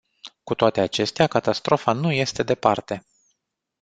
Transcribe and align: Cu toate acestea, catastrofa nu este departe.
Cu 0.43 0.55
toate 0.55 0.81
acestea, 0.81 1.27
catastrofa 1.27 1.91
nu 1.93 2.11
este 2.11 2.43
departe. 2.43 3.05